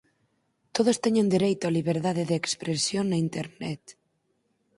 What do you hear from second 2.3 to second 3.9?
expresión na internet.